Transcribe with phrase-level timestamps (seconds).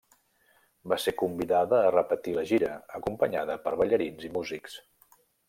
[0.93, 4.81] Va ser convidada a repetir la gira, acompanyada per ballarins i músics.